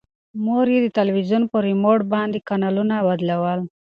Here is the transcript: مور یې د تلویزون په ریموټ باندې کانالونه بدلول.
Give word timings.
مور 0.45 0.65
یې 0.73 0.79
د 0.83 0.87
تلویزون 0.97 1.43
په 1.51 1.57
ریموټ 1.67 1.99
باندې 2.13 2.45
کانالونه 2.47 2.95
بدلول. 3.07 3.59